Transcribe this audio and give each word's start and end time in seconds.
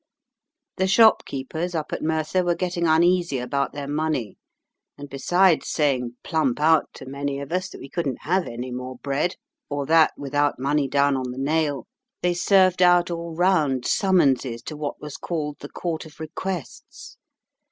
The 0.77 0.87
shopkeepers 0.87 1.75
up 1.75 1.93
at 1.93 2.01
Merthyr 2.01 2.43
were 2.43 2.55
getting 2.55 2.87
uneasy 2.87 3.37
about 3.37 3.71
their 3.73 3.87
money, 3.87 4.39
and 4.97 5.07
besides 5.07 5.69
saying 5.69 6.17
plump 6.23 6.59
out 6.59 6.89
to 6.95 7.05
some 7.05 7.13
of 7.27 7.51
us 7.51 7.69
that 7.69 7.79
we 7.79 7.87
couldn't 7.87 8.23
have 8.23 8.47
any 8.47 8.71
more 8.71 8.97
bread, 8.97 9.35
or 9.69 9.85
that, 9.85 10.13
without 10.17 10.57
money 10.57 10.87
down 10.87 11.15
on 11.15 11.29
the 11.29 11.37
nail, 11.37 11.85
they 12.23 12.33
served 12.33 12.81
out 12.81 13.11
all 13.11 13.35
round 13.35 13.85
summonses 13.85 14.63
to 14.63 14.75
what 14.75 14.99
was 14.99 15.17
called 15.17 15.57
the 15.59 15.69
Court 15.69 16.07
of 16.07 16.19
Requests. 16.19 17.17